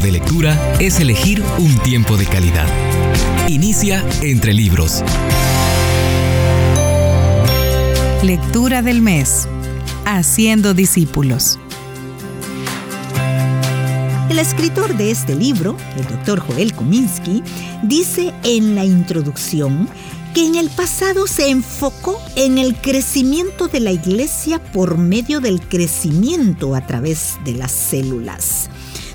[0.00, 2.66] de lectura es elegir un tiempo de calidad.
[3.48, 5.02] Inicia entre libros.
[8.22, 9.46] Lectura del mes.
[10.06, 11.58] Haciendo discípulos.
[14.30, 17.42] El escritor de este libro, el doctor Joel Kominsky,
[17.82, 19.88] dice en la introducción
[20.34, 25.60] que en el pasado se enfocó en el crecimiento de la iglesia por medio del
[25.60, 28.70] crecimiento a través de las células.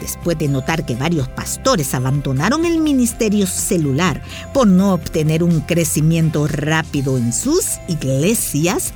[0.00, 6.46] Después de notar que varios pastores abandonaron el ministerio celular por no obtener un crecimiento
[6.46, 8.92] rápido en sus iglesias,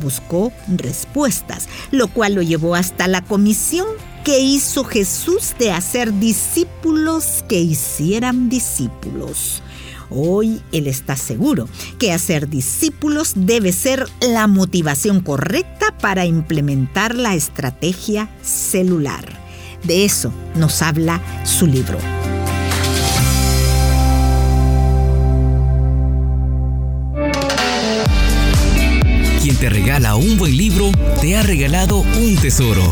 [0.00, 3.86] buscó respuestas, lo cual lo llevó hasta la comisión
[4.24, 9.62] que hizo Jesús de hacer discípulos que hicieran discípulos.
[10.10, 17.34] Hoy Él está seguro que hacer discípulos debe ser la motivación correcta para implementar la
[17.34, 19.37] estrategia celular.
[19.84, 21.98] De eso nos habla su libro.
[29.42, 32.82] Quien te regala un buen libro, te ha regalado un tesoro.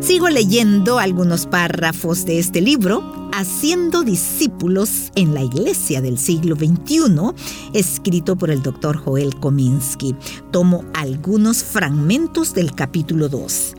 [0.00, 3.02] Sigo leyendo algunos párrafos de este libro,
[3.36, 7.32] Haciendo discípulos en la iglesia del siglo XXI,
[7.72, 10.14] escrito por el doctor Joel Kominsky.
[10.52, 13.74] Tomo algunos fragmentos del capítulo 2.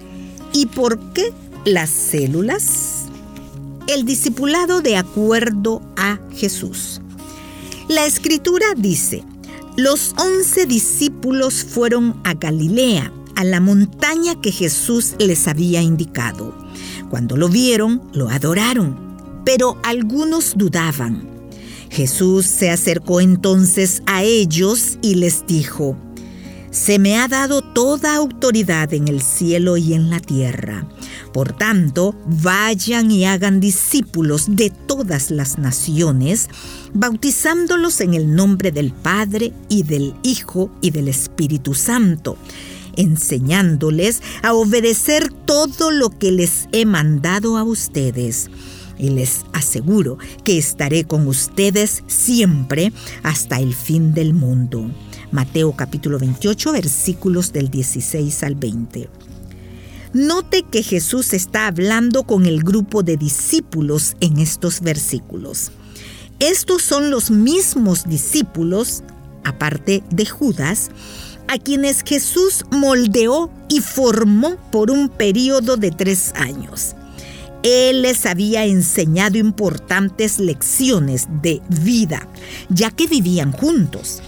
[0.52, 1.32] ¿Y por qué
[1.64, 3.06] las células?
[3.88, 7.00] El discipulado de acuerdo a Jesús.
[7.88, 9.24] La escritura dice,
[9.78, 16.54] los once discípulos fueron a Galilea a la montaña que Jesús les había indicado.
[17.10, 19.05] Cuando lo vieron, lo adoraron,
[19.46, 21.36] pero algunos dudaban.
[21.90, 25.96] Jesús se acercó entonces a ellos y les dijo,
[26.72, 30.86] Se me ha dado toda autoridad en el cielo y en la tierra.
[31.32, 36.50] Por tanto, vayan y hagan discípulos de todas las naciones,
[36.94, 42.38] bautizándolos en el nombre del Padre y del Hijo y del Espíritu Santo
[42.98, 48.50] enseñándoles a obedecer todo lo que les he mandado a ustedes.
[48.98, 54.90] Y les aseguro que estaré con ustedes siempre hasta el fin del mundo.
[55.32, 59.10] Mateo capítulo 28 versículos del 16 al 20.
[60.14, 65.72] Note que Jesús está hablando con el grupo de discípulos en estos versículos.
[66.40, 69.04] Estos son los mismos discípulos,
[69.44, 70.90] aparte de Judas,
[71.48, 76.96] a quienes Jesús moldeó y formó por un periodo de tres años.
[77.66, 82.28] Él les había enseñado importantes lecciones de vida,
[82.70, 84.22] ya que vivían juntos.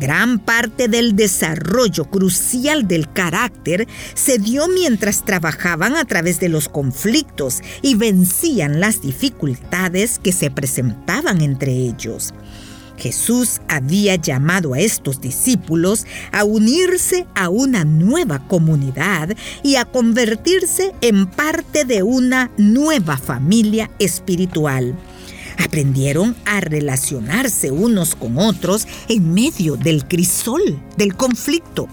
[0.00, 6.68] Gran parte del desarrollo crucial del carácter se dio mientras trabajaban a través de los
[6.68, 12.34] conflictos y vencían las dificultades que se presentaban entre ellos.
[13.00, 20.92] Jesús había llamado a estos discípulos a unirse a una nueva comunidad y a convertirse
[21.00, 24.94] en parte de una nueva familia espiritual.
[25.58, 31.88] Aprendieron a relacionarse unos con otros en medio del crisol, del conflicto.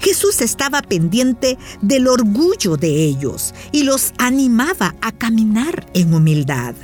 [0.00, 6.74] Jesús estaba pendiente del orgullo de ellos y los animaba a caminar en humildad.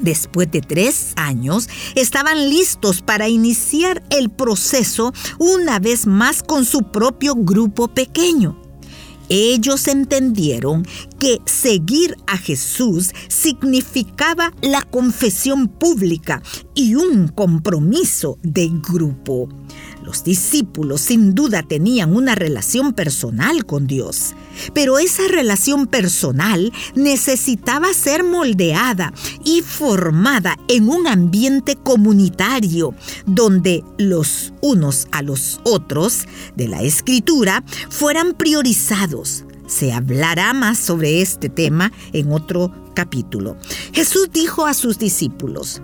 [0.00, 6.90] Después de tres años, estaban listos para iniciar el proceso una vez más con su
[6.90, 8.60] propio grupo pequeño.
[9.30, 10.86] Ellos entendieron
[11.18, 16.42] que seguir a Jesús significaba la confesión pública
[16.74, 19.48] y un compromiso de grupo.
[20.08, 24.34] Los discípulos sin duda tenían una relación personal con Dios,
[24.72, 29.12] pero esa relación personal necesitaba ser moldeada
[29.44, 32.94] y formada en un ambiente comunitario
[33.26, 36.22] donde los unos a los otros
[36.56, 39.44] de la escritura fueran priorizados.
[39.66, 43.58] Se hablará más sobre este tema en otro capítulo.
[43.92, 45.82] Jesús dijo a sus discípulos,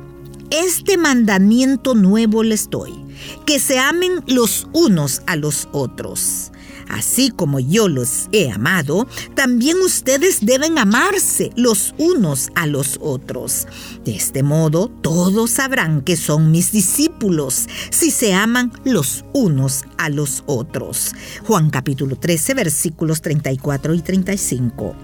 [0.49, 3.04] este mandamiento nuevo les doy
[3.47, 6.50] que se amen los unos a los otros.
[6.88, 13.67] Así como yo los he amado, también ustedes deben amarse los unos a los otros.
[14.05, 20.09] De este modo, todos sabrán que son mis discípulos si se aman los unos a
[20.09, 21.12] los otros.
[21.47, 24.94] Juan capítulo 13 versículos 34 y 35.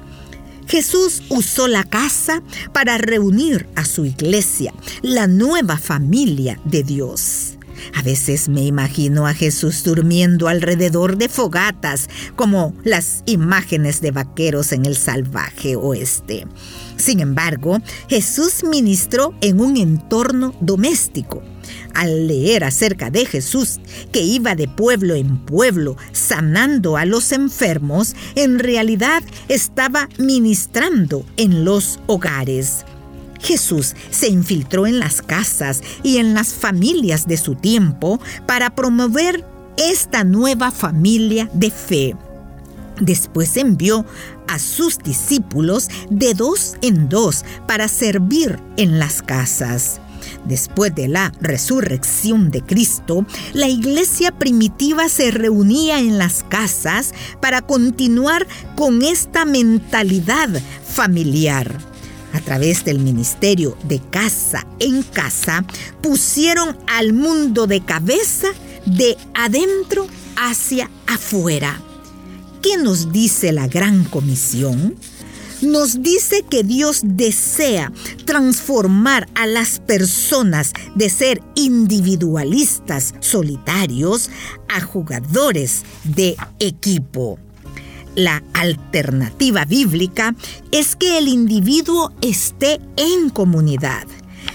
[0.66, 2.43] Jesús usó la casa
[2.73, 7.50] para reunir a su iglesia, la nueva familia de Dios.
[7.94, 14.72] A veces me imagino a Jesús durmiendo alrededor de fogatas, como las imágenes de vaqueros
[14.72, 16.46] en el salvaje oeste.
[16.96, 17.78] Sin embargo,
[18.08, 21.42] Jesús ministró en un entorno doméstico.
[21.94, 23.81] Al leer acerca de Jesús,
[24.12, 31.64] que iba de pueblo en pueblo sanando a los enfermos, en realidad estaba ministrando en
[31.64, 32.84] los hogares.
[33.42, 39.44] Jesús se infiltró en las casas y en las familias de su tiempo para promover
[39.76, 42.16] esta nueva familia de fe.
[43.00, 44.04] Después envió
[44.46, 50.00] a sus discípulos de dos en dos para servir en las casas.
[50.44, 57.62] Después de la resurrección de Cristo, la iglesia primitiva se reunía en las casas para
[57.62, 58.46] continuar
[58.76, 60.50] con esta mentalidad
[60.84, 61.89] familiar
[62.32, 65.65] a través del ministerio de casa en casa,
[66.03, 68.49] pusieron al mundo de cabeza
[68.87, 70.06] de adentro
[70.37, 71.81] hacia afuera.
[72.62, 74.97] ¿Qué nos dice la gran comisión?
[75.62, 77.93] Nos dice que Dios desea
[78.25, 84.31] transformar a las personas de ser individualistas solitarios
[84.69, 87.38] a jugadores de equipo.
[88.17, 90.35] La alternativa bíblica
[90.73, 94.07] es que el individuo esté en comunidad.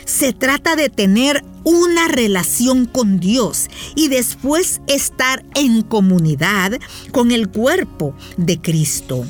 [0.06, 6.80] Se trata de tener una relación con Dios y después estar en comunidad
[7.12, 9.26] con el cuerpo de Cristo.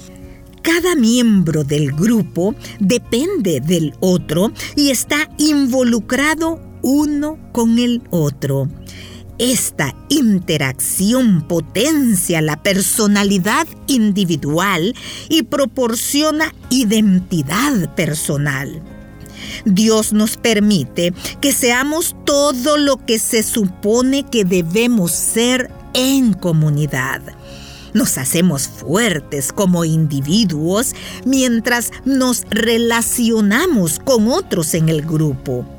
[0.61, 8.67] Cada miembro del grupo depende del otro y está involucrado uno con el otro.
[9.37, 14.95] Esta interacción potencia la personalidad individual
[15.27, 18.81] y proporciona identidad personal.
[19.65, 27.21] Dios nos permite que seamos todo lo que se supone que debemos ser en comunidad.
[27.93, 30.93] Nos hacemos fuertes como individuos
[31.25, 35.74] mientras nos relacionamos con otros en el grupo.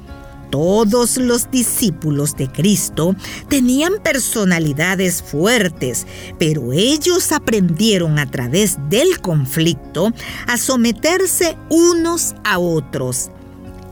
[0.51, 3.15] Todos los discípulos de Cristo
[3.49, 6.07] tenían personalidades fuertes,
[6.39, 10.13] pero ellos aprendieron a través del conflicto
[10.47, 13.31] a someterse unos a otros.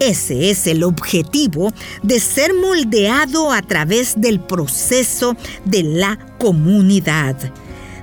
[0.01, 1.73] Ese es el objetivo
[2.03, 7.37] de ser moldeado a través del proceso de la comunidad.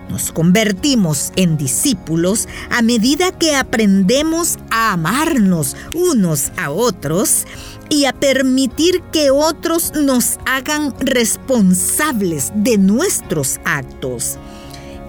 [0.09, 7.45] Nos convertimos en discípulos a medida que aprendemos a amarnos unos a otros
[7.91, 14.39] y a permitir que otros nos hagan responsables de nuestros actos.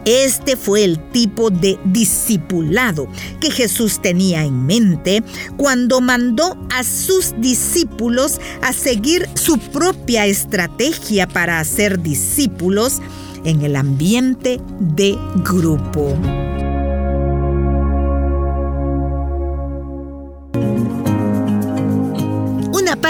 [0.04, 3.06] Este fue el tipo de discipulado
[3.40, 5.22] que Jesús tenía en mente
[5.56, 13.00] cuando mandó a sus discípulos a seguir su propia estrategia para hacer discípulos
[13.44, 16.18] en el ambiente de grupo.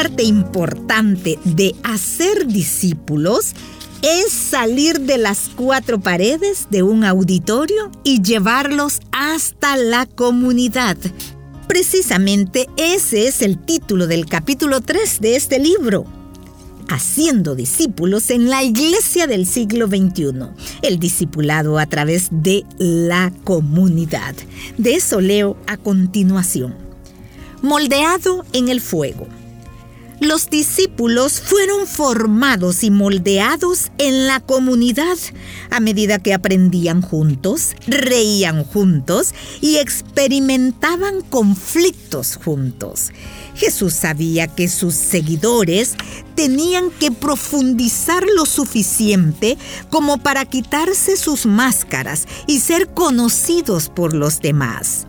[0.03, 3.53] Parte importante de hacer discípulos
[4.03, 10.97] es salir de las cuatro paredes de un auditorio y llevarlos hasta la comunidad.
[11.69, 16.05] Precisamente ese es el título del capítulo 3 de este libro.
[16.89, 20.49] Haciendo discípulos en la iglesia del siglo XXI.
[20.83, 24.35] El discipulado a través de la comunidad.
[24.79, 26.75] De eso leo a continuación.
[27.63, 29.29] Moldeado en el fuego
[30.23, 35.19] los discípulos fueron formados y moldeados en la comunidad
[35.71, 43.11] a medida que aprendían juntos, reían juntos y experimentaban conflictos juntos.
[43.55, 45.95] Jesús sabía que sus seguidores
[46.35, 49.59] tenían que profundizar lo suficiente
[49.91, 55.07] como para quitarse sus máscaras y ser conocidos por los demás.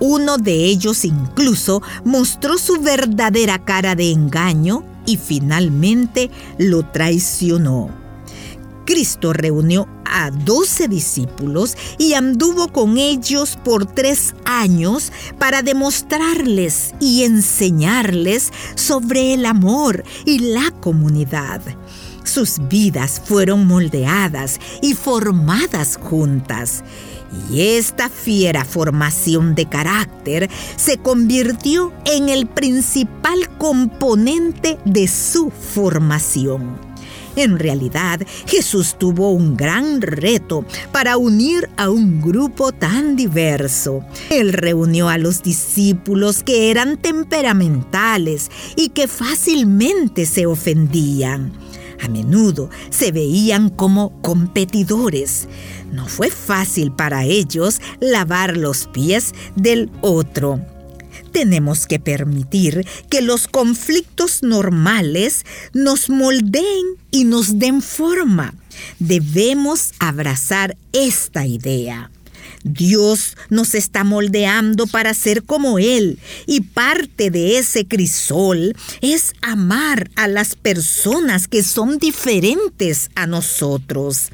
[0.00, 7.90] Uno de ellos incluso mostró su verdadera cara de engaño y finalmente lo traicionó.
[8.84, 17.24] Cristo reunió a doce discípulos y anduvo con ellos por tres años para demostrarles y
[17.24, 21.60] enseñarles sobre el amor y la comunidad.
[22.24, 26.82] Sus vidas fueron moldeadas y formadas juntas
[27.50, 36.88] y esta fiera formación de carácter se convirtió en el principal componente de su formación.
[37.36, 44.04] En realidad, Jesús tuvo un gran reto para unir a un grupo tan diverso.
[44.28, 51.52] Él reunió a los discípulos que eran temperamentales y que fácilmente se ofendían
[52.00, 55.48] A menudo se veían como competidores.
[55.92, 60.60] No fue fácil para ellos lavar los pies del otro.
[61.32, 68.54] Tenemos que permitir que los conflictos normales nos moldeen y nos den forma.
[68.98, 72.10] Debemos abrazar esta idea.
[72.64, 80.10] Dios nos está moldeando para ser como Él y parte de ese crisol es amar
[80.16, 84.30] a las personas que son diferentes a nosotros.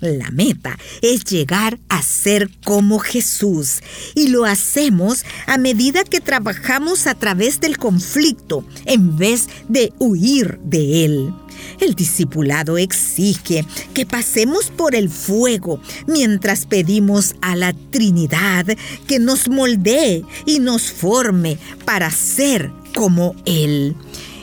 [0.00, 3.80] La meta es llegar a ser como Jesús
[4.14, 10.60] y lo hacemos a medida que trabajamos a través del conflicto en vez de huir
[10.62, 11.34] de él.
[11.80, 18.66] El discipulado exige que pasemos por el fuego mientras pedimos a la Trinidad
[19.06, 23.96] que nos moldee y nos forme para ser como Él.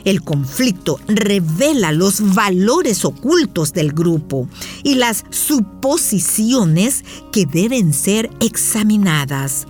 [0.06, 4.48] El conflicto revela los valores ocultos del grupo
[4.84, 9.66] y las suposiciones que deben ser examinadas.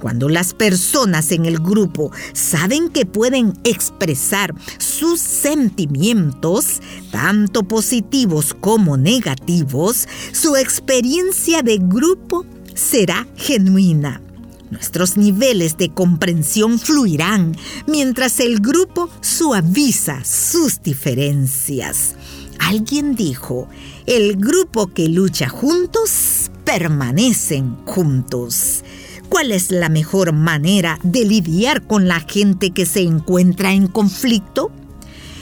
[0.00, 8.96] Cuando las personas en el grupo saben que pueden expresar sus sentimientos, tanto positivos como
[8.96, 14.22] negativos, su experiencia de grupo será genuina.
[14.70, 22.14] Nuestros niveles de comprensión fluirán mientras el grupo suaviza sus diferencias.
[22.58, 23.68] Alguien dijo,
[24.06, 28.84] el grupo que lucha juntos permanecen juntos.
[29.28, 34.70] ¿Cuál es la mejor manera de lidiar con la gente que se encuentra en conflicto?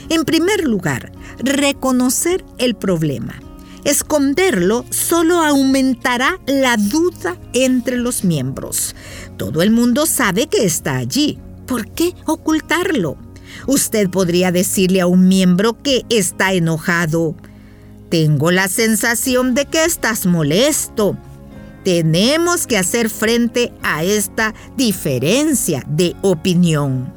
[0.09, 3.39] En primer lugar, reconocer el problema
[3.87, 8.97] Esconderlo solo aumentará la duda entre los miembros.
[9.37, 11.39] Todo el mundo sabe que está allí.
[11.65, 13.15] ¿Por qué ocultarlo?
[13.65, 17.35] Usted podría decirle a un miembro que está enojado.
[18.09, 21.17] Tengo la sensación de que estás molesto.
[21.87, 27.13] Tenemos que hacer frente a esta diferencia de opinión.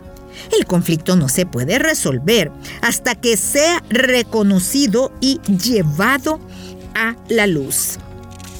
[0.57, 6.39] El conflicto no se puede resolver hasta que sea reconocido y llevado
[6.95, 7.99] a la luz.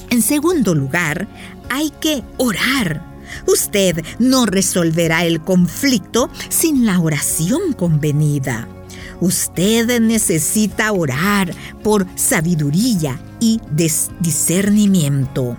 [0.09, 1.29] En segundo lugar,
[1.69, 3.05] hay que orar.
[3.47, 8.67] Usted no resolverá el conflicto sin la oración convenida.
[9.21, 13.61] Usted necesita orar por sabiduría y
[14.19, 15.57] discernimiento.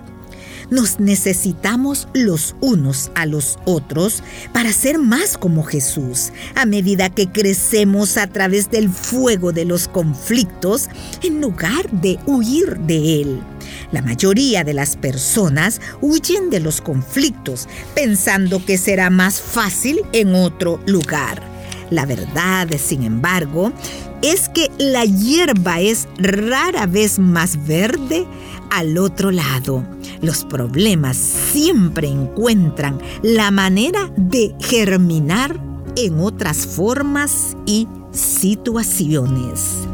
[0.69, 6.31] Nos necesitamos los unos a los otros para ser más como Jesús.
[6.55, 10.89] A medida que crecemos a través del fuego de los conflictos,
[11.21, 13.43] en lugar de huir de él.
[13.91, 20.35] La mayoría de las personas huyen de los conflictos pensando que será más fácil en
[20.35, 21.52] otro lugar.
[21.93, 23.71] La verdad, sin embargo,
[24.23, 28.25] es que la hierba es rara vez más verde
[28.71, 29.85] al otro lado.
[30.19, 35.59] Los problemas siempre encuentran la manera de germinar
[35.95, 39.85] en otras formas y situaciones.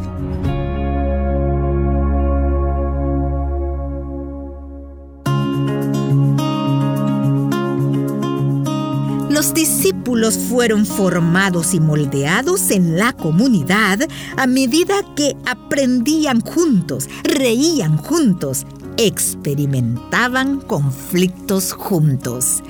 [9.40, 14.00] Los discípulos fueron formados y moldeados en la comunidad
[14.36, 18.66] a medida que aprendían juntos, reían juntos,
[18.98, 22.62] experimentaban conflictos juntos.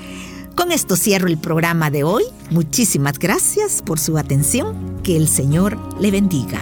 [0.53, 2.25] Con esto cierro el programa de hoy.
[2.51, 5.01] Muchísimas gracias por su atención.
[5.01, 6.61] Que el Señor le bendiga.